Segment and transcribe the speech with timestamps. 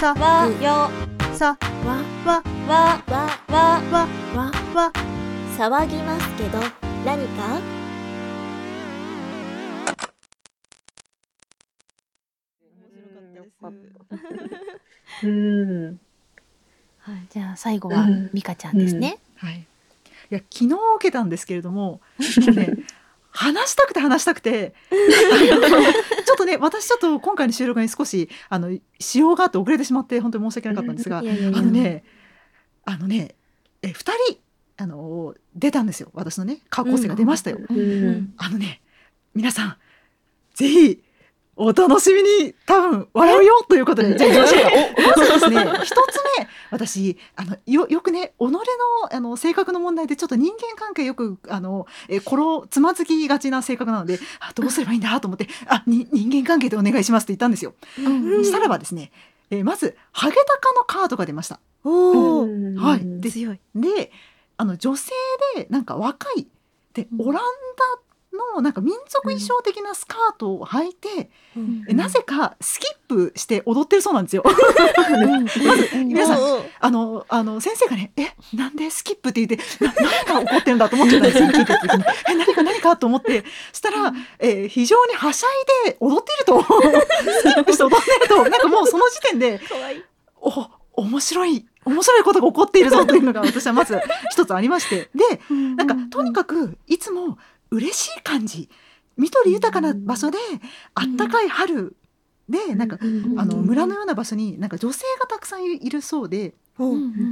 [0.00, 0.14] さ。
[0.14, 0.90] わよ。
[1.36, 1.58] さ。
[1.84, 2.02] わ。
[2.24, 4.08] わわわわわ。
[4.34, 4.92] わわ
[5.58, 6.58] 騒ぎますけど
[7.04, 7.60] 何か？
[15.22, 16.00] うん。
[17.00, 18.30] はい、じゃあ最後はうん。
[18.32, 19.18] ミカちゃんですね。
[19.36, 19.66] はい。
[20.30, 22.00] いや昨日受けたんですけれども、も
[22.48, 22.72] うね
[23.32, 24.74] 話したくて話したくて、
[26.30, 32.04] ちょっとね私ちょっと今回の収録に少しあの仕様があって遅れてしまって本当に申し訳なかったんですが、あのね
[32.84, 33.34] あのね
[33.82, 34.38] え二人
[34.76, 37.58] あの出たんですよ私のね高校生が出ましたよ。
[37.68, 38.32] うん。
[38.36, 38.80] あのね
[39.34, 39.76] 皆さん
[40.54, 41.02] ぜひ
[41.62, 42.54] お楽しみに。
[42.64, 44.70] 多分笑うよということでじゃあ行きましょうか。
[44.96, 48.60] おまずですね一つ目私あのよよくね己の
[49.10, 52.36] あの性格の問題でちょっと人間関係よくあのえ転
[52.70, 57.74] つまずきがちな性格なのであどうすればいいんだと思ってあに人間関係でお願いしますって言ったんですよ。
[57.98, 58.42] うん。
[58.44, 59.12] したらばですね、
[59.50, 61.60] えーまずハゲタカのカードが出ました。
[61.84, 63.20] おおはい。
[63.20, 63.60] で強い。
[63.74, 64.10] で
[64.56, 65.10] あの女性
[65.56, 66.46] でなんか若い。
[66.94, 67.28] でうん。
[67.28, 68.09] オランダ
[68.54, 71.84] のなんか民族衣装的なスカートを履いて、うん。
[71.88, 74.44] えなぜかスキップして踊ってるそうなんですよ。
[74.44, 76.38] まず皆さん
[76.80, 85.46] あのあの先生がね「えなんでスキップ?」って言ってな何が起こってるんだと思ってたんですよ聞いてる時に「え何か何か?」と思ってしたら、えー非常にはしゃ
[85.86, 86.62] いで踊っていると。
[86.62, 88.42] スキップして踊っていると。
[88.42, 89.60] なんかもうその時点で
[90.40, 93.98] お面白い面白いことが起こっているぞというのが私はまず
[94.32, 95.08] 一つありまして。
[95.14, 95.40] で
[95.76, 97.38] なんかとにかくいつも
[97.70, 98.68] 嬉しい感じ。
[99.16, 100.38] 緑豊かな場所で
[100.94, 101.96] あったかい春。
[102.48, 102.98] でなんか
[103.36, 106.54] あの村のような場所になんか女性がたくさんいるそうで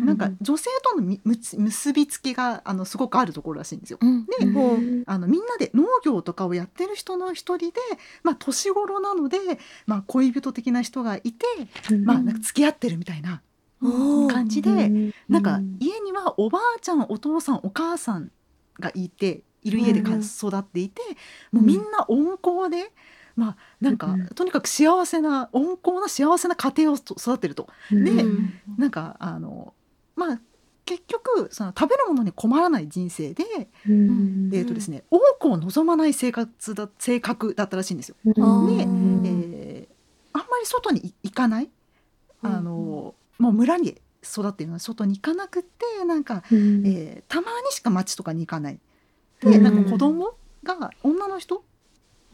[0.05, 3.98] なんか女性との結びつきがあのすごくあるところらしいんですよ。
[4.00, 4.27] うん。
[4.27, 7.81] でおあのみんなで農業とかをやってる人の一人で、
[8.22, 9.39] まあ、年頃なので、
[9.86, 11.47] まあ、恋人的な人がいて、
[12.05, 13.41] まあ、なんか付き合ってるみたいな
[13.82, 14.91] お感じで、
[15.28, 18.31] なんか家にはおばあちゃんお父さんお母さん
[18.78, 21.03] がいている家で育っていて、
[21.53, 22.93] もうみんな温厚で、
[23.37, 27.69] まあ、なんか、うんとにかく幸せな温厚な幸せな家庭をと育ってると。
[27.91, 28.61] でうん。
[28.77, 29.75] なんかあの
[30.17, 30.41] まあ
[30.85, 33.45] 結局その食べるものに困らない人生で、
[33.87, 38.17] うんえーとですね、多くを望まない生活だ性格だったらしいんですよ。
[38.25, 39.99] うんえー
[40.33, 41.71] あんまり外に行かない、
[42.43, 48.79] うんあのもう村に育っているのは外に行かなくってなんか、うんえーたまにしか町とかに行かない。
[49.43, 50.34] うんでなんか子供
[50.65, 51.65] が女の人？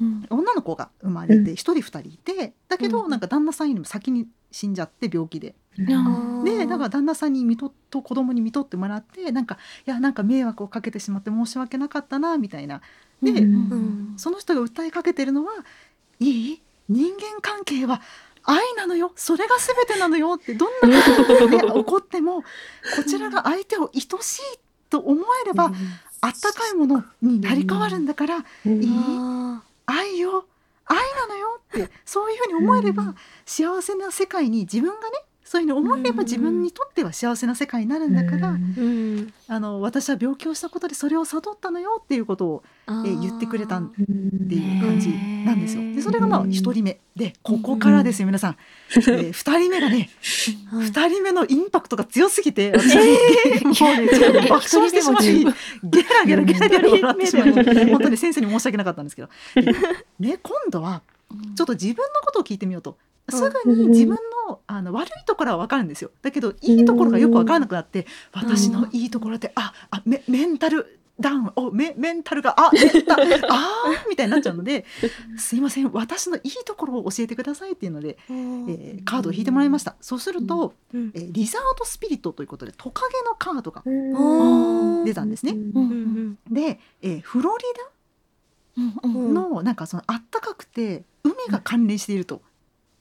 [0.01, 0.27] うん。
[0.31, 1.45] 女の子が生まれうん。
[1.45, 3.11] て一人二人いてだけどうん。
[3.11, 5.55] なんか旦那さんよりも先に死んじゃって病気で。
[5.77, 12.81] でだから旦那さんに見とと子供に見とってもらってなんかいやなんか迷惑をかけてしまって申し訳なかったなみたいな。
[13.23, 13.39] で、うん。
[13.39, 13.41] う
[13.75, 14.15] ん。
[14.17, 15.53] その人が訴えかけてるのは
[16.21, 18.01] いい人間関係は
[18.43, 19.13] 愛なのよ。
[19.17, 22.47] それが全てなのよってどんなことが、ね、起こってもこ
[23.07, 24.59] ちらが相手を愛しい
[24.91, 25.73] と思えれば、
[26.25, 28.83] あったかいものになり変わるんだから、うん。
[28.83, 30.47] いいあ愛よ
[30.87, 33.15] 愛なのよってそういうふうに思えれば、
[33.45, 38.57] 幸せな世界に自分がねそういうふうに思えればうん自分にとっては幸せな世界になるんだから、
[39.49, 45.11] あの私は病気をしたことでそれを悟ったのよっていうことを、え言ってくれたっていう感じ
[45.45, 45.83] なんですよ。
[45.95, 48.57] でそれがまあうん一人目でここからですよ皆さん。
[48.91, 50.09] えー二人目がね
[50.73, 55.45] はい二人目のインパクトが強すぎて 私もうね爆笑してしまい
[55.85, 59.29] ゲラゲラゲラゲラ笑ってしまい本当に先生に申し訳なかったんですけど。
[59.55, 59.63] で
[60.21, 61.03] ね今度は
[61.55, 62.97] ちょっと自分のことを聞いてみようと。
[63.31, 64.17] すぐに自分
[64.49, 66.11] のあの悪いところは分かるんですよ。
[66.23, 71.53] だけどいいところがよく分からなくなって私のいいところってああメメンタルダウン。
[71.55, 74.85] おメメンタルがあメンタルあーみたいになっちゃうので
[75.37, 75.91] すいません。
[75.93, 79.95] 私のいいところを教えてくださいっていうので、えーカードを引いてもらいました。
[80.01, 81.13] そうすると、うん。
[81.15, 83.83] えーリザードスピリットということでトカゲのカードが
[85.05, 85.53] 出たんですね。
[85.53, 85.59] うん。
[85.59, 87.65] うんで、えーフロリ
[88.77, 89.35] うんうん。
[89.35, 92.37] ダのなんかそのあったかくて海が関連していると。
[92.37, 92.41] お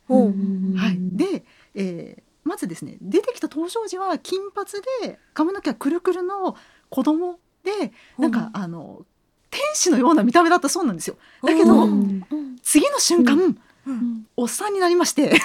[0.07, 1.43] はい、で、
[1.75, 4.69] えーまずですね出てきた登場時は金髪
[5.01, 6.57] で髪の毛はくるくるの
[6.89, 9.05] 子供でなんか、あの
[9.49, 11.15] 天使のような見た目だったそうなんですよ。
[11.43, 12.25] だけど、うん。
[12.29, 14.25] うん次の瞬間、うん。
[14.37, 15.31] おっさんになりまして。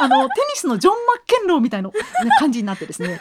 [0.00, 1.90] あのテニスのジョン・マッケンローみたいな
[2.38, 3.08] 感じになってですね。
[3.08, 3.20] で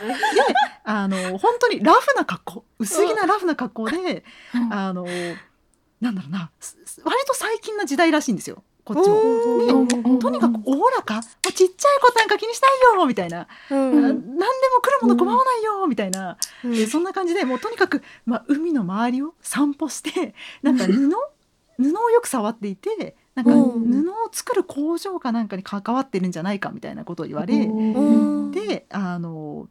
[0.83, 2.65] あの本当にラフな格好。
[2.79, 4.23] 薄着なラフな格好で
[4.71, 5.07] あの
[5.99, 6.51] なんだろうな
[7.03, 10.17] 割と最近な時代らしいんですよこっちも。
[10.19, 11.21] とにかくおおらか。
[11.21, 11.69] ちっちゃい
[12.01, 13.77] ことなんか気にしないよみたいな、うん。
[13.77, 14.31] あ何でも
[14.81, 16.73] 来るもの構わないよみたいな、うん。
[16.73, 21.09] えそんな感じでもうとにかく、まあ、海の周りを散歩してなんか布？
[21.79, 23.91] 布をよく触っていてなんかうん。
[23.91, 28.01] 布を作る工場かなんかに関わってるんじゃないかみたいなことを言われ、う
[28.47, 28.51] ん。
[28.51, 29.67] であの、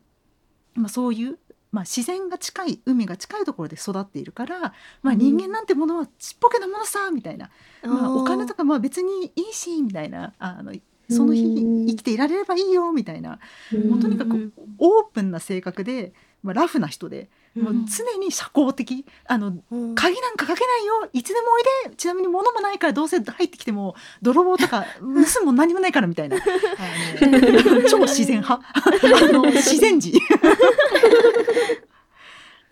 [0.74, 1.38] まあ、そういう、
[1.76, 7.50] まあ、自然が近い海が近いところで育っているから、まあ、人間なんてものはちっぽけなものさみたいな、
[7.82, 10.72] まあ、お金とかまあ別にいいしみたいなあの
[11.10, 11.86] その日うん。
[11.86, 13.40] 生きていられればいいよみたいな。
[13.74, 13.90] うん。
[13.90, 19.04] もうとにかくオープンな性格で、まあ、ラフな人で、もううん常に社交的。
[19.26, 19.94] あのうん。
[19.94, 21.08] 鍵なんかかけないよ。
[21.12, 21.96] いつでもおいで。
[21.96, 25.04] ちなみに物もないからどうせ入ってきても泥棒とか 盗
[25.40, 26.38] むも何もないからみたいな。
[27.88, 28.60] 超自然派。
[28.74, 30.12] あの自然児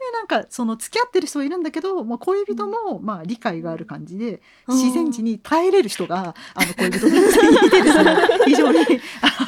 [0.04, 7.18] でなんかその付き合ってる人はいるんだけど、まあ、恋人もまあ理解がある感じで自然児に耐えれる人があの恋人に
[7.66, 8.78] いてですね非常に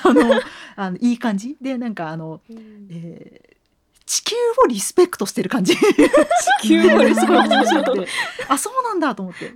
[0.03, 0.41] あの
[0.77, 1.57] あのいい感じ。
[1.61, 2.41] でなんかあの、
[2.89, 3.56] えー
[4.07, 5.77] 地球をリスペクトしてる感じ。
[5.77, 5.83] 地
[6.69, 8.09] 球をリスペクトすごい面白くて
[8.49, 9.53] あそうなんだと思って。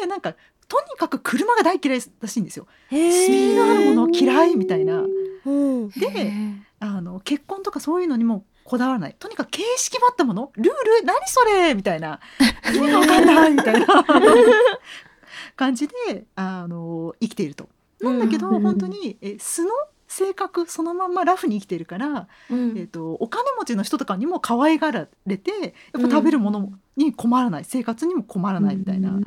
[0.00, 0.34] でなんか
[0.68, 2.66] とにかく車が大嫌いらしいんですよ。
[2.90, 5.00] スピードあるもの嫌いみたいな。
[5.00, 5.88] うん。
[5.88, 6.32] でへ
[6.80, 9.16] あの結婚とかそういうのにもこだわらない。
[9.18, 10.52] とにかく形式ばったもの。
[10.56, 12.20] ルール何それみたいな。
[12.74, 13.86] 意味がわかんないみたいな。
[15.56, 17.70] 感じであの生きていると。
[18.00, 18.62] なんだけど、うん。
[18.62, 19.70] 本当にえ素の
[20.08, 25.50] 性格そのまんまラフに生きているから、えっとお金持ちの人とかにも可愛がられて
[25.92, 29.20] やっぱ食べるものに困らない、生活にも困らないみたいな、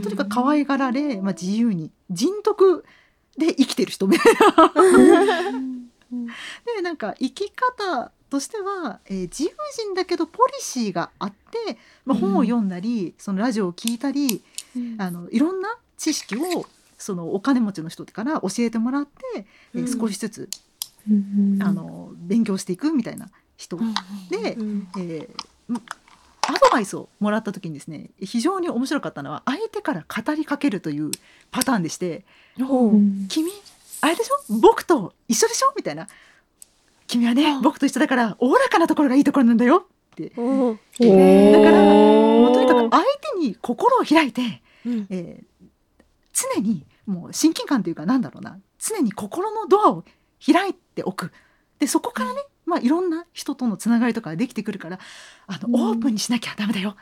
[0.00, 2.84] とにかく可愛がられ、まあ、自由に人徳
[3.38, 4.72] で生きてる人みたいな。
[6.76, 14.42] でなんか生き方としては、えー自由人だけどポリシーがあって、まあ、本を読んだり、そのラジオを聞いたり
[14.98, 16.66] あのいろんな知識を
[17.04, 20.00] そのお金持ちの人から教えてもらって、えーうん。
[20.00, 20.48] 少しずつ、
[21.08, 23.28] うんあの勉強していくみたいな
[23.58, 23.76] 人、
[24.30, 25.76] で、うんえーん
[26.46, 31.10] アドバイスをもらった時にですね非常に面白かったのは相手から語りかけるという
[31.50, 32.24] パターンでして
[32.62, 32.92] ほう
[33.28, 33.50] 「君
[34.02, 34.58] あれでしょ？
[34.60, 36.06] 僕と一緒でしょ?」みたいな
[37.08, 40.32] 「君はね僕と一緒だからおおらかなところがいいところなんだよ」って。
[40.36, 40.42] う。
[40.72, 43.02] んだからもうとにかく相
[43.34, 45.06] 手に心を開いて、うん。
[45.10, 45.44] えー
[46.36, 48.58] 常にもう親近感というかなんだろうな。
[48.78, 50.04] 常に心のドアを
[50.44, 51.32] 開いておく。
[51.78, 54.98] でそこからね、まあ、いろんな人とのつながりとかができてくるから
[55.46, 55.90] あの、うん。
[55.90, 56.96] オープンにしなきゃダメだよ。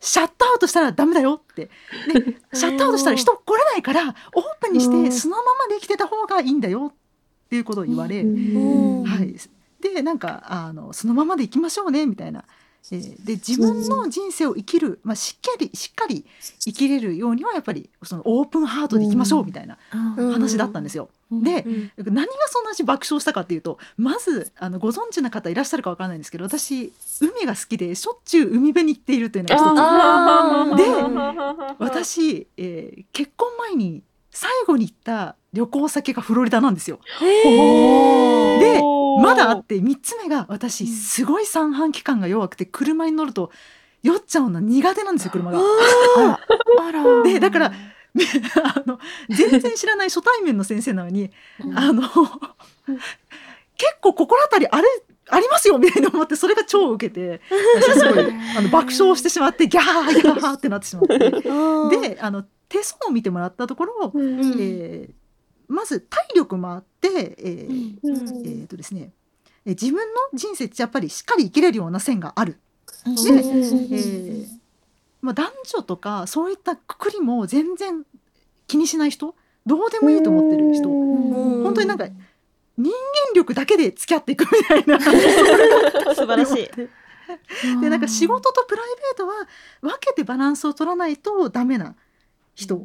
[0.00, 1.70] シャットアウトしたらダメだよって。
[2.12, 5.04] で シャットアウトしたら人来れないからオープンにしうん。
[5.04, 9.04] てそのままで生きてた方がいいんだよっていうことを言われ、うん。
[9.04, 9.36] はい、
[9.80, 12.44] でなんかあのそのままでいきましょうねみたいな。
[12.92, 16.24] えーで自分の人生を生きる、まあ、しっかりしっかり
[16.60, 21.08] 生きれるようにはやっぱりそのオープンハートでいきましょうみたいなうん話だったんですよ。
[21.32, 30.76] でうん何がそんなに爆笑したかっていうとまずあのご存知の方いらっしゃるかわからないんですけど私海が好きでしょっちゅう海辺に行っているというのが一つ。
[30.76, 30.84] で
[31.84, 37.00] 私、えー結婚前に最後に行った旅行先がフロリダなんですよ。
[37.22, 38.55] へー。
[38.55, 38.55] で
[39.22, 40.90] まだあって3つ目が私うん。
[40.90, 43.50] すごい三半規管が弱くて車に乗ると
[44.02, 45.58] 酔っちゃうの苦手なんですよ車が。
[45.58, 47.22] あら。
[47.22, 47.66] でだから
[48.64, 48.98] あの
[49.28, 51.30] 全然知らない初対面の先生なのに
[51.74, 54.88] あの結構心当たりあれ
[55.28, 57.40] ありますよみたいな思ってそれが超受けて
[57.76, 58.24] 私すごい
[58.56, 61.18] あの爆笑してしまってギャーギャーってなってしまって。
[61.18, 64.40] であの手相を見てもらったところ、うん。
[64.58, 65.25] えー
[65.68, 68.16] まず体力もあって、えーうん。
[68.46, 69.12] えーとですね、
[69.64, 72.58] えー自分の人生ってやっぱりしっかり生きれるような線がある。
[73.06, 73.14] うん。
[73.16, 73.38] でうん。
[73.38, 74.46] えー
[75.22, 78.04] まあ、男女とかそういったくくりも全然
[78.68, 80.88] 気にしない人どうでもいいと思ってる人。
[80.88, 81.62] うん。
[81.64, 82.06] 本当になんか
[82.78, 82.92] 人間
[83.34, 85.00] 力だけで付き合っていくみたいな。
[86.14, 86.70] 素晴らしい。
[87.80, 89.34] でなんか仕事とプライベートは
[89.80, 91.96] 分けてバランスを取らないとダメな
[92.54, 92.76] 人。
[92.76, 92.84] で、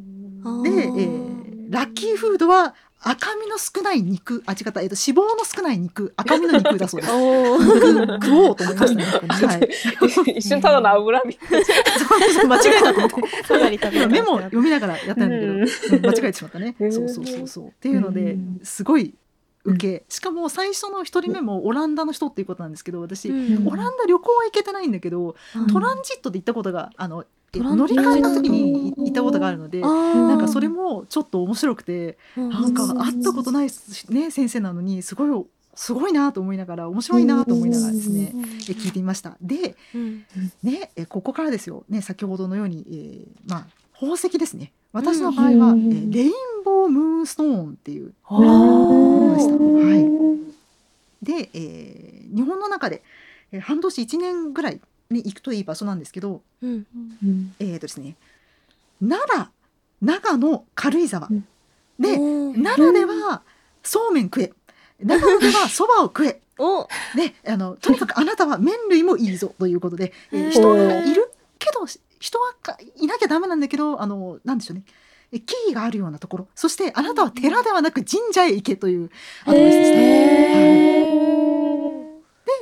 [1.06, 1.41] ー
[1.72, 4.44] ラッキーフードは赤身の少ない肉。
[4.46, 6.12] あ違った、えっと脂肪の少ない肉。
[6.16, 7.12] 赤身の肉だそうです。
[7.16, 9.04] 肉食おうと思いましたね。
[9.28, 11.32] はい、一瞬ただの脂身。
[11.32, 11.64] そう
[12.32, 13.16] そう間違えたと。
[13.16, 13.42] 思って。
[13.42, 16.76] かなり食べ今メモ読みながらやったんだけど、間違えてしまったね。
[16.78, 16.92] うん。
[16.92, 17.68] そうそうそうそう。
[17.68, 18.60] っていうのでうん。
[18.62, 19.14] すごい
[19.64, 23.66] 受け、しかも最初の一人目もオランダの人っていうことなんですけど、私、うん。
[23.66, 25.34] オランダ旅行は行けてないんだけど、
[25.72, 29.80] トランジットで行ったことがあの乗り換えの時に行ったことがあるので。
[29.80, 33.68] ななんかそれもちょっと面白くて、なんか会ったことない
[34.08, 38.38] ね先生なのにすごいすごいなと思いながら面白いなと思いながらですね、え
[38.72, 39.36] 聞いてみました。
[39.40, 40.24] で、うん。
[40.62, 44.72] ね、えここからですよ、ね、先ほどのように、えーまあ、宝石ですね。
[44.92, 46.32] 私の場合は、うんえーレイン
[46.64, 49.54] ボームーンストーンっていうあました。
[49.54, 51.22] ーはい。
[51.22, 53.02] で、えー日本の中で、
[53.50, 54.80] えー半年1年ぐらい
[55.12, 56.86] に行くといい場所なんですけど、うん。
[57.58, 58.16] えーとですね、
[59.00, 59.46] 奈良
[60.00, 61.28] 長野軽井沢。
[61.30, 61.46] うん。
[61.98, 63.42] でお奈良では
[63.82, 64.52] そうめん食え。
[65.00, 66.40] 長野ではそばを食え。
[66.58, 66.88] お。
[67.16, 71.86] であのとにかくあなたは麺類もいいぞということで、えー人がいるけど
[72.18, 72.54] 人は
[72.96, 74.84] いなきゃダメなんだけどあのなんでしょうね。
[75.32, 76.48] え木々があるようなところ。
[76.54, 79.10] そしてあなたは寺ではなく神社へ行けという
[79.44, 81.02] アドバイスでしたね。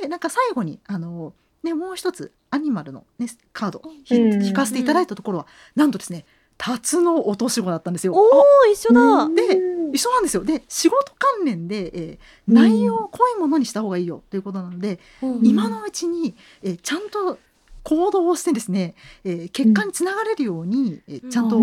[0.01, 3.81] でなんか最後にあの、ね、もう一つアニマルの、ね、カード。
[4.09, 6.25] 引かせていただいたところはなんとですね
[6.57, 8.13] 辰の落とし子だったんですよ。
[8.13, 9.27] おー一緒だ。
[9.29, 9.59] で
[9.93, 10.43] 一緒なんですよ。
[10.43, 14.99] で仕事関連で、えー内容を濃いものにした方がいいよということなので、
[15.41, 17.39] 今のうちに、えーちゃんと
[17.83, 21.59] 行動をしてですね、えー結果につながれるように、えーちゃんと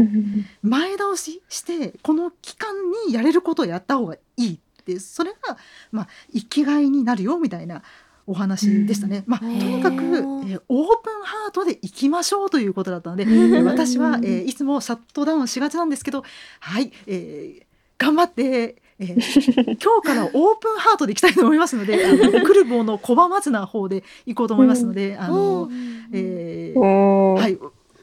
[0.63, 2.75] 前倒ししてこの期間
[3.07, 4.55] にやれることをやった方がいい。
[4.55, 5.59] ってそれが、
[5.93, 7.83] まあ、生きがいになるよみたいな
[8.29, 9.25] お話でしたね。
[9.27, 13.25] まあ、とにかく、えーオープンハートでいきましょうということだったので、
[13.63, 16.23] 私は、えーいつもシャットダウンしがちなんですけど
[16.61, 17.63] はい、えー
[17.97, 25.69] 頑張って、えー今日からオープンハートでいきたいと思いますので あのクルボの小葉松菜方で行こうと思いますので、あの
[26.13, 27.59] えーはい、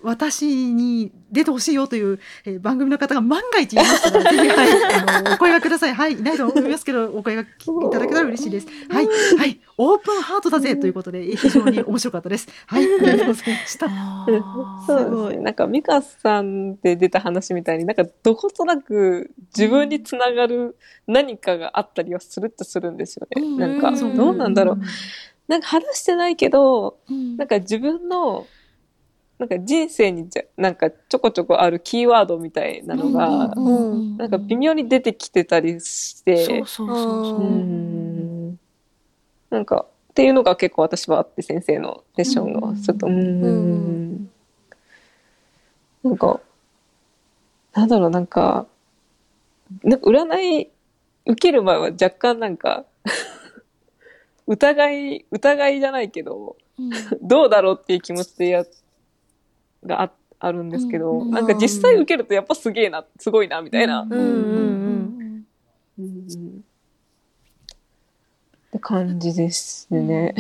[0.06, 4.70] 私に出てほしいよという、えー番組の方が万が一いましたら、 ぜひ、はい、
[5.08, 5.94] あの、お声がください。
[5.94, 7.46] はい、いないと思いますけど、お声がい
[7.92, 8.68] ただけたら嬉しいです。
[8.90, 12.48] はい、はい、オープンハートだぜということで、非常に面白かったです。
[12.68, 13.88] はい、ありがとうございました。
[14.86, 15.38] すごい。
[15.38, 23.42] なんか、ミカさんで出た話みたいに、なんか、どことなく自分につながる何かがあったりはするってするんですよね。
[23.42, 24.78] うんなんか、そうどうなんだろう。
[25.48, 28.48] なんか話してないけど、うんなんか自分の、
[29.38, 36.46] なんか人生にじゃ、なんかちょこちょこあるキーワードみたいなのが、うんなんか微妙に出てきてたりして、
[39.50, 44.30] なんか、っていうのが結構私はあって、先生のセッションが、ちょっと、うーん。
[46.04, 46.40] なんか、
[47.74, 48.68] なんだろう、なんか、
[49.84, 50.70] なんか占い
[51.26, 52.86] 受ける前は若干なんか、
[54.48, 56.56] 疑い、疑いじゃないけど、
[57.22, 58.64] どうだろうっていう気持ちでや、
[59.86, 64.02] がああるんですけど、うんなんか実際受けるとやっぱすげえな、すごいな、みたいな。
[64.02, 65.46] うんうんうん。
[66.00, 66.66] うん
[68.68, 70.36] って感じですね。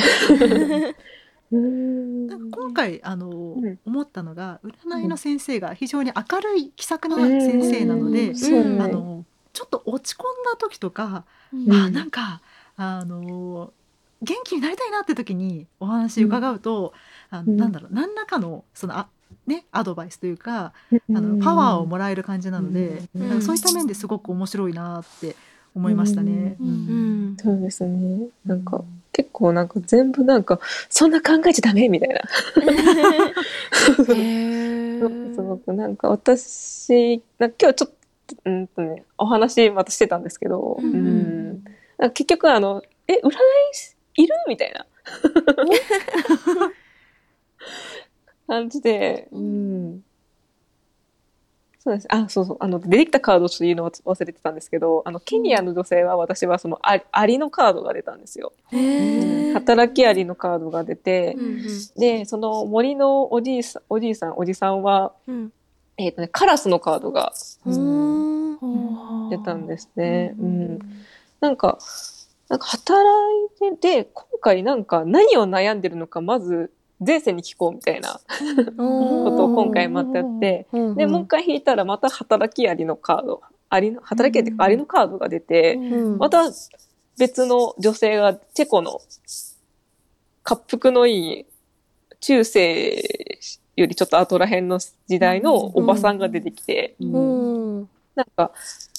[1.51, 2.27] うん。
[2.27, 3.79] なんか今回、あの、ん。
[3.85, 8.35] 思ったのが、占いの先生が非常に明るい気さくな先生なので、うん。
[8.35, 8.83] そうね。
[8.83, 11.23] あの、ちょっと落ち込んだ時とか、
[11.53, 11.71] うん。
[11.71, 12.41] あなんか
[12.75, 13.71] あの
[14.21, 16.93] 元気になりたいなって時にお話伺うと、
[17.29, 17.57] あのうん。
[17.57, 19.07] なんだろう何らかのそのあ、
[19.47, 23.29] ね、アドバイスというかあのパワーをもらえる感じなので、うん。
[23.29, 25.35] なんかそういった面ですごく面白いなって
[25.75, 26.55] 思いましたね。
[26.59, 26.67] うん。
[26.67, 27.37] うん。
[27.37, 28.27] そうですね。
[28.45, 32.15] なんか、結構なんか全部なんか、そんな考えちゃダメみたいな。
[34.15, 37.95] へすごくなんか私、なんか今日ちょっと、
[38.45, 41.63] うんとね、お話またしてたんですけど、うんうん
[42.13, 43.31] 結局あの、え、占い
[43.71, 44.35] 師いる？
[44.49, 44.85] みたいな
[48.47, 50.03] 感じで、うん。
[51.85, 52.07] そうです。
[52.09, 52.57] あ、そうそう。
[52.59, 58.53] あの、出てきたカードをちょっと言うのを忘れてたんですけど、あの、ケニアの女性は私はその、あアリのカードが出たんですよ。
[59.53, 61.63] 働きアリのカードが出て、うん
[61.95, 65.51] で、その森のおじいさん、おじいさん、おじさんは、うん
[65.97, 67.31] えっ、とね、カラスのカードが
[67.65, 70.33] うん出たんですね。
[70.39, 70.79] うん。
[71.39, 71.77] なんか、
[72.49, 73.05] なんか働
[73.69, 78.19] いてて、今回なんか何を悩んでるのか、まず前世に聞こうみたいなこ
[78.77, 86.17] とを今回またやって、で、もう一回引いたらまた働きアリのカード、アリの、働きアリっていうかアリのカードが出て、うん。
[86.17, 86.45] また
[87.17, 89.01] 別の女性がチェコの
[90.47, 91.45] 滑腹のいい
[92.19, 93.03] 中世
[93.75, 97.64] よりちょっと後らへんの時代のおばさんが出てきて、うん
[98.15, 98.51] なんか、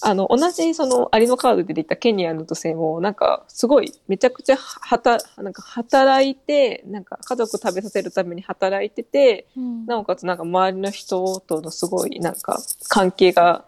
[0.02, 9.46] あの、同じそのアリのカードで出てきたケニアの女性も、なんか、すごい、めちゃくちゃ、はた、なんか働いて、なんか家族食べさせるために働いてて、
[9.86, 13.64] なおかつなんか周りの人とのすごい、なんか、関係が、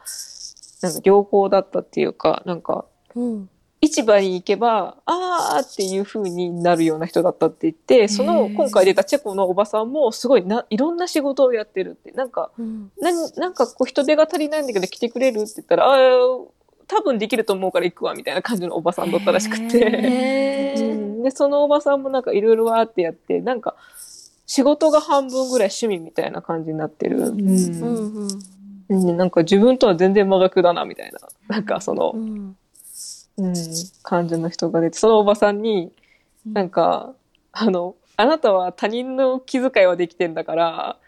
[0.82, 3.50] なんか良好だったっていうか、なんか、うん
[3.88, 12.12] 市場に行けば、あーっていう風になるような人だったって言って、その今回出たチェコのおばさんもすごいな、いろんな仕事をやってるって。
[12.12, 16.46] なんか、うんななんかこう人手が足りないんだけど来てくれるって言ったら、あー
[16.86, 20.74] 多分できると思うから行くわみたいな感じのおばさんだったらしくて。
[20.80, 23.74] うんで、そのおばさんもなんかいろいろわーってやって、なんか
[24.46, 27.18] 仕事が半分ぐらい趣味みたいな感じになってる。
[27.18, 28.38] うんうんうん
[28.88, 31.18] なんか自分とは全然真逆だなみたいな。
[31.48, 32.56] なんかそのう、ん
[33.38, 33.54] うん、
[34.02, 35.92] 感じの人が出て、そのおばさんに、
[36.44, 37.14] なんか、
[37.52, 40.98] あの、あなたは他人の気遣いはできてんだから、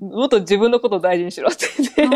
[0.00, 1.66] もっと自分のことを大事にしろって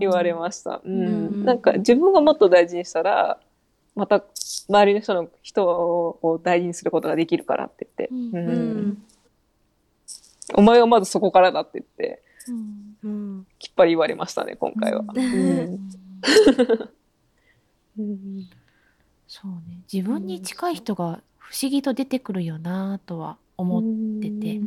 [0.00, 0.80] 言われました。
[0.84, 1.02] うん。
[1.02, 3.38] うんなんか自分がもっと大事にしたら、
[3.94, 4.24] また
[4.68, 8.36] 周りの人の人を大事にすることができるからって言って、うん。
[8.36, 8.48] うん。
[8.48, 8.52] う
[8.92, 8.98] ん。
[10.54, 12.22] お前はまずそこからだって言って、
[13.04, 13.46] うん。
[13.58, 15.04] きっぱり言われましたね、今回は。
[15.14, 15.90] うん
[17.98, 18.48] うん
[19.28, 19.80] そうね。
[19.92, 23.82] 自分に近い人が不思議と出てくるよなとは思っ
[24.22, 24.60] てて、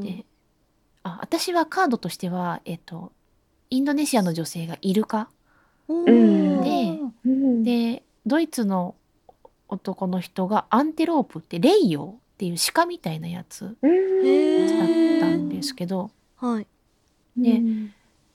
[0.00, 0.24] で
[1.02, 3.12] あ私はカードとしてはえっと
[3.70, 5.28] インドネシアの女性がイルカ
[5.88, 6.04] ん。
[6.04, 7.62] でうん。
[7.62, 8.94] でドイツの
[9.68, 16.66] 男の人がアンテロープってレイヨウっていう鹿みたいなやつだーったんですけど、はい。
[17.36, 17.62] で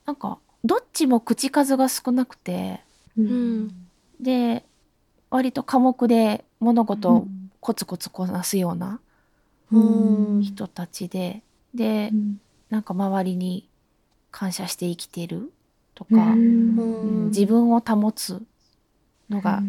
[0.06, 2.82] なんかどっちも口数が少なくて
[3.18, 3.88] うん。
[4.20, 4.66] で
[5.30, 7.28] 割と寡黙で物事を
[7.60, 9.00] コツコツこなすような
[9.72, 10.42] うん。
[10.42, 11.44] 人たちで。
[11.74, 12.12] で
[12.70, 13.68] なんか周りに
[14.30, 15.52] 感謝して生きてる
[15.96, 17.26] とか、うん。
[17.28, 18.42] 自分を保つ
[19.30, 19.62] のが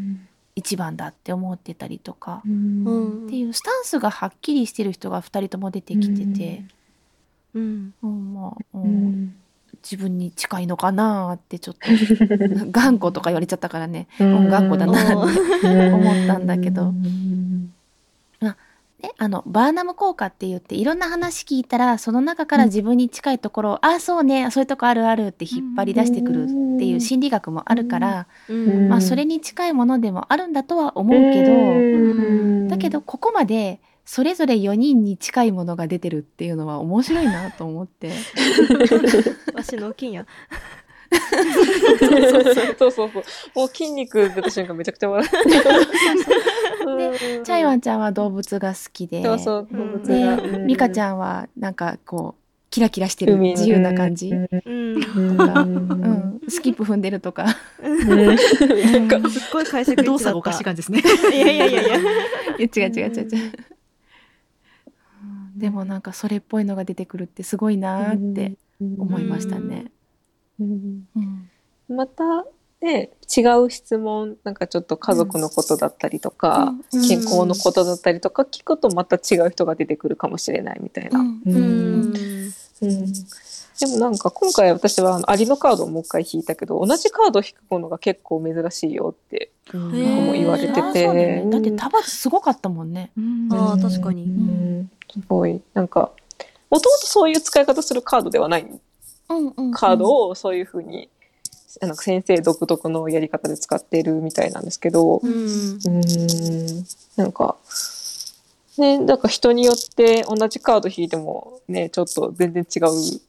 [0.54, 3.26] 一番だって思ってたりとか、うん。
[3.26, 6.64] っていうスタンスがはっきりしてる人が2人とも出てきてて、
[7.54, 7.94] うん。
[8.02, 8.34] うん。
[8.34, 9.41] まあううんん
[9.82, 11.80] 自分に近いのかなってちょっと
[12.70, 15.04] 頑固とか言われちゃったからね、ううんん、頑固だなっ
[15.60, 16.92] て思思ったんだけど。
[19.02, 26.46] であのバーナム効果って言っていろんな話聞いたらその中から自分に近いところを、ああそうねそういうとこあるあるって引っ張り出してくるっ
[26.78, 28.88] ていう心理学もあるから、うん。
[28.88, 38.10] まあ、それに近いものでもあるんだとは思うけど、だけどここまでそれぞれ4人に近いものが出てるっていうのは面白いなと思って。
[39.54, 40.26] わしの大きいんや
[42.78, 43.24] そうそうそう。
[43.54, 45.36] もう筋肉出た瞬間めちゃくちゃ笑って。
[47.44, 49.22] チャイワンちゃんは動物が好きで。
[49.22, 50.36] そうそう、動物でが。
[50.58, 54.48] ミカちゃんはなんかこうキラキラしてる海自由な感じ、うん。
[54.64, 55.36] うん。
[55.36, 55.76] とかううん。
[55.76, 57.46] ん、スキップ踏んでるとか、
[57.82, 58.38] うん。
[58.38, 61.02] すっごい解釈動作がおかしい感じですね。
[61.32, 61.96] いやいやいやいや。
[61.98, 62.06] いや
[62.58, 63.52] 違う違う違う違う、うん
[65.62, 69.92] でもなんかそれっぽいのが出てくるってすごいなーって思いましたね。
[71.88, 72.24] また、
[72.80, 77.06] ね、違う質問、なんかちょっと家族のことだったりとか、うん。
[77.06, 81.20] 健康のことだったりとか聞くとまた違う人が出てくるかもしれないみたいな。
[81.20, 81.44] うん。
[81.46, 82.12] うん
[83.82, 89.90] でもなんか今回私はあのアリのカードをもう一回引いたけど同じカードを引くのが結構珍しいよって、も
[90.34, 91.58] 言われてて、だよねだ。
[91.58, 93.10] って束すごかったもんね。
[93.50, 94.90] あー確かにうん。
[95.12, 95.60] すごい。
[95.74, 96.12] なんか
[96.70, 98.62] もともとそういう使い方するカードではない。
[98.62, 99.70] うんうんうん。
[99.72, 101.08] カードをそういうふうに、
[101.82, 106.84] あの先生独特のやり方で使ってるみたいなんですけど、うんうん。
[107.16, 107.56] なんか、
[108.78, 113.20] ね、なんか人によって同じカード引いてもね、ちょっと全然違う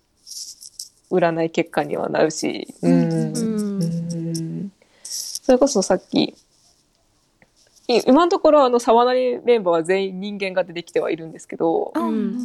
[1.13, 2.91] 占い結果にはなるし、うん。
[2.91, 3.37] うん。
[3.37, 4.71] うん。
[5.03, 6.35] それこそさっき、
[7.87, 12.37] い今のところあの沢なりメンバーは全員人間が出てきてはいるんですけど、うんうん。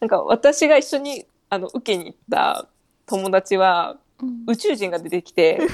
[0.00, 2.68] なんか私が一緒にあの受けに行った
[3.06, 4.44] 友達はうん。
[4.48, 5.60] 宇宙人が出てきて、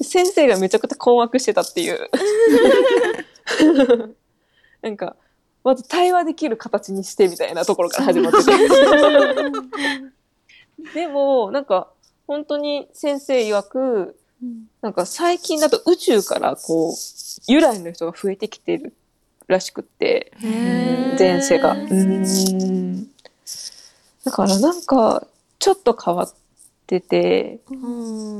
[0.00, 2.08] 先生がめちゃくちゃ困惑してたっていう。
[4.80, 5.16] なんか、
[5.62, 8.52] まず対話できる形にしてみたいなところから始まってて。
[10.94, 11.92] でも、なんか、
[12.26, 14.16] 本当に先生曰く、
[14.80, 16.94] なんか最近だと宇宙からこう、
[17.46, 18.94] 由来の人が増えてきてる
[19.46, 20.32] らしくって、
[21.18, 21.72] 前世が。
[21.72, 23.10] うん
[24.24, 25.26] だからなんか、
[25.58, 26.34] ちょっと変わっ
[26.86, 27.74] てて、う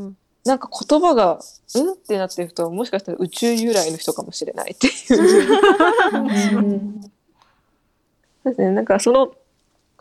[0.09, 0.17] ん
[0.51, 1.39] なんか言葉が、
[1.77, 1.93] うん？
[1.93, 4.95] ってなってる人はもしかしたら宇宙由来の人かもしれないっていう。
[5.13, 6.23] う
[6.61, 7.03] ん。
[8.43, 8.71] そうですね。
[8.73, 9.33] なんかその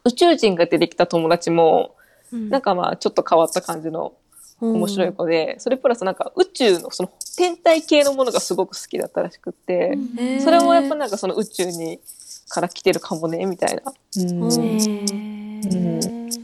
[0.06, 1.96] 宇宙人が出てきた友達も、
[2.32, 4.14] なんかまあちょっと変わった感じの
[4.60, 12.00] 面白い子で、それプラスなんか宇宙のその天体系のものがすごく好きだったらしくって、へーそれもやっぱなんかその宇宙に
[12.48, 14.78] から来てるかもね、みたいな、うん。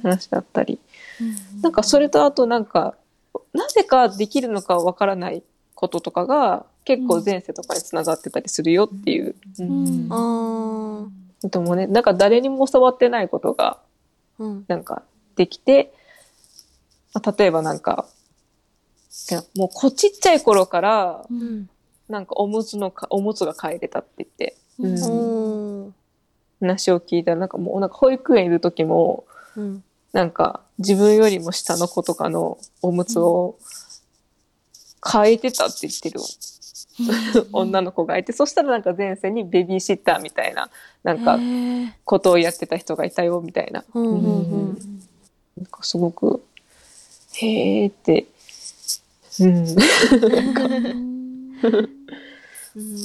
[0.04, 0.80] 話だったり。
[1.64, 2.94] なんかそれとあとなんか、な
[3.76, 9.36] ぜかできるのかわからないこととかが結構前世とかにつながってたりするよっていう。
[9.60, 10.08] うん。
[10.10, 11.50] あー。
[11.50, 13.80] でもね、なんか誰にも教わってないことが
[14.40, 14.66] うん。
[14.68, 15.04] なんか
[15.36, 15.94] できて、
[17.14, 18.08] まあ例えばなんか、
[19.32, 21.70] いやもうこちっちゃい頃から、うん。
[22.08, 25.96] なんかおむつのか、おむつが帰れたって言って、うん。
[26.62, 29.84] 話を聞いたらなんかもうなんか保育園いる時も、うん
[30.16, 33.58] なんか自分よりも下の子とかのおむつを
[35.06, 36.22] 変えてたって言ってる
[37.52, 40.70] 女の子がいてそしたらなんか前世にベビーシッターみたいな
[41.04, 41.38] なんか
[42.06, 43.84] ことをやってた人がいたよみたいな。
[43.94, 44.00] な
[45.64, 46.42] んかすごく
[47.34, 48.26] へーって、
[49.42, 49.78] うん、ちうん。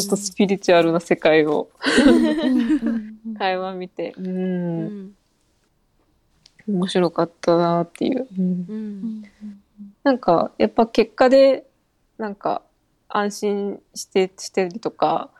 [0.00, 1.70] ょっとスピリチュアルな世界を
[2.06, 2.10] う
[3.30, 5.12] ん 会話見て、う、うんん
[6.72, 8.26] 面白かったなっていう。
[8.38, 8.66] うん。
[8.68, 9.24] うん
[10.02, 11.66] なんかやっぱ結果で
[12.18, 12.62] なんか
[13.08, 15.30] 安心してしてるとか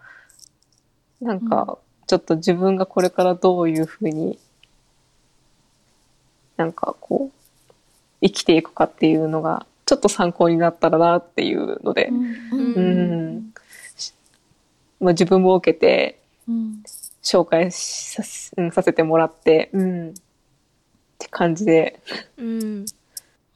[1.21, 4.38] なんかちょっと自分がこれからどういうふうに
[6.57, 7.38] なんかこう
[8.23, 12.75] 生きていくかっていうのがちょっと参考になったらなっていうので、うん。
[12.75, 13.53] うん。
[15.01, 16.83] まあ、自分も受けてうん。
[17.23, 20.14] 紹介しさせうんさせてもらって、うん、
[21.20, 22.00] って感じで
[22.38, 22.85] うん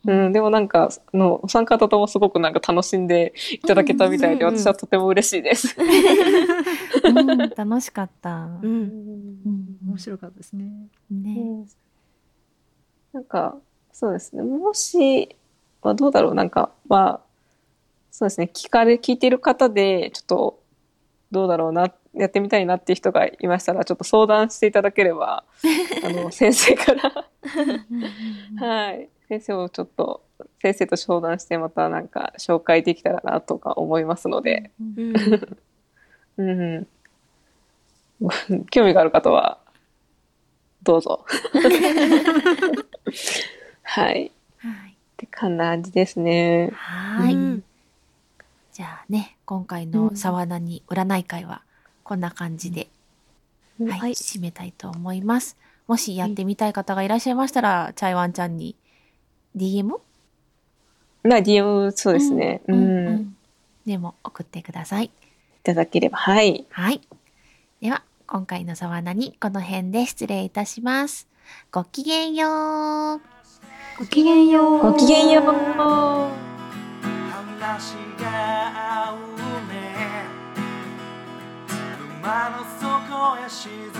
[0.06, 5.74] うん、でもなんか、あの、お三方ともすごくなんか楽しんでいただけたみたいで、うんうんうん私はとても嬉しいです。
[5.78, 8.30] うん楽しかった。
[8.62, 10.70] うんうん面白かったですね。
[11.10, 11.64] ね。
[13.14, 13.56] なんか、
[13.92, 14.42] そうですね。
[14.42, 15.34] もし、
[15.82, 17.20] まあ、どうだろう、なんか、まあ、
[18.10, 20.62] そうですね、聞かれ、聞いている方で、ちょっと、
[21.30, 25.44] どうだろうな、やってみたいなっていう人がいましたら、ちょっと相談していただければ、
[26.04, 27.26] あの、先生から、
[28.66, 30.22] はい、先生をちょっと、
[30.60, 35.14] 先生と相談して、またなんか、紹介できたらな、とか思いますので、うん
[36.36, 36.42] う
[36.80, 36.86] ん。
[38.70, 39.58] 興味がある方は、
[40.82, 41.24] どうぞ。
[43.82, 44.26] はい。
[44.26, 44.96] っはい。
[45.16, 46.70] て感じですね。
[46.74, 47.34] はい。
[47.34, 47.64] うん
[48.74, 51.62] じゃあね、今回の沢名に占い会は
[52.04, 52.88] こんな感じで、
[53.80, 55.56] うんはい、はい締めたいと思います。
[55.86, 58.76] もしやってみたい方がいらっしゃいましたら、チャイワンちゃんに
[59.56, 59.96] DM?
[61.24, 62.62] まあ、DM、そうですね。
[62.68, 62.76] うん。
[62.76, 63.36] いん
[63.86, 65.10] でも送ってください。
[65.62, 66.66] ただければ、はい。
[66.70, 67.00] はい。
[67.80, 71.28] では、今回の沢名にこの辺で失礼いたします。
[71.70, 73.20] ごきげんよう。
[73.98, 75.44] ごきげんようごきげんよう。
[77.64, 78.63] 話が合う
[82.24, 83.92] 山の底へ沈む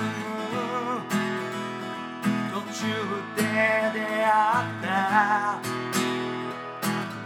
[2.55, 2.81] 途中
[3.37, 3.43] で
[3.93, 5.61] 出会った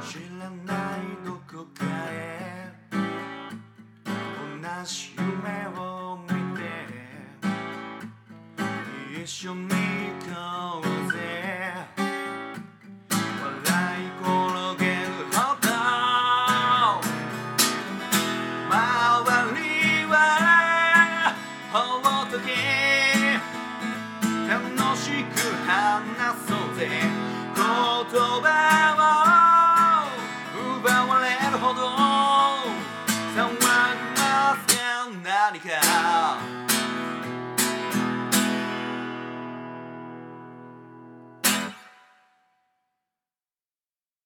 [0.05, 6.63] 知らないどこかへ同じ夢を見て
[9.23, 9.88] 一緒に